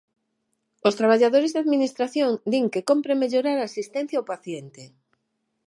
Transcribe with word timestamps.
Os 0.87 0.97
traballadores 0.99 1.51
de 1.51 1.61
administración 1.65 2.31
din 2.51 2.65
que 2.73 2.85
cómpre 2.89 3.13
mellorar 3.21 3.57
a 3.59 3.67
asistencia 3.69 4.15
ao 4.19 4.29
paciente. 4.33 4.83